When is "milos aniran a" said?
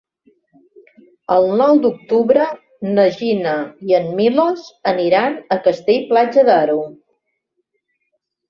4.21-5.59